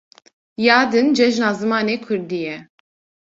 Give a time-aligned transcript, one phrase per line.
[0.65, 2.57] Ya din Cejna Zimanê Kurdî ye.